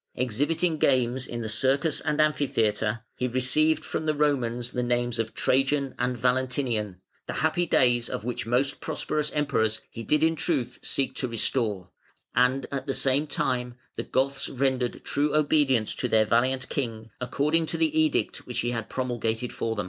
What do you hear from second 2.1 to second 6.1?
amphitheatre, he received from the Romans the names of Trajan